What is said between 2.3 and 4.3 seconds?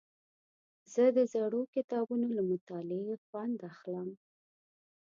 له مطالعې خوند اخلم.